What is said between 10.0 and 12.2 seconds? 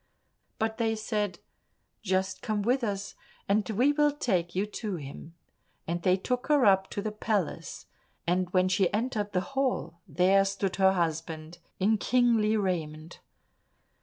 there stood her husband in